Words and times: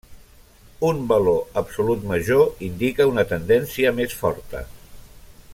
Un 0.87 1.01
valor 1.11 1.59
absolut 1.63 2.09
major 2.13 2.49
indica 2.71 3.09
una 3.13 3.29
tendència 3.35 3.95
més 4.01 4.21
forta. 4.23 4.65